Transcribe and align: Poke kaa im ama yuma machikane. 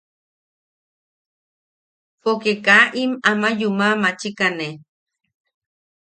Poke 2.21 2.51
kaa 2.65 2.85
im 3.01 3.11
ama 3.31 3.49
yuma 3.59 3.87
machikane. 4.01 4.67